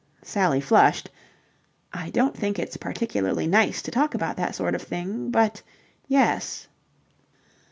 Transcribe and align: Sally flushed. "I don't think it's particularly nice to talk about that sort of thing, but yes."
Sally 0.23 0.59
flushed. 0.61 1.11
"I 1.93 2.09
don't 2.09 2.35
think 2.35 2.57
it's 2.57 2.75
particularly 2.75 3.45
nice 3.45 3.83
to 3.83 3.91
talk 3.91 4.15
about 4.15 4.35
that 4.37 4.55
sort 4.55 4.73
of 4.73 4.81
thing, 4.81 5.29
but 5.29 5.61
yes." 6.07 6.67